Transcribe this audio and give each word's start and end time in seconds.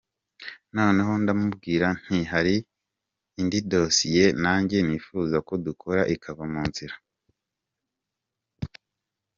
Noneho 0.75 1.11
ndamubwira 1.23 1.87
nti 2.03 2.17
hari 2.31 2.55
indi 3.39 3.57
dosiye 3.71 4.25
nanjye 4.43 4.77
nifuza 4.87 5.37
ko 5.47 5.53
dukora 5.65 6.01
ikava 6.15 6.43
mu 6.53 6.61
nzira. 6.69 6.95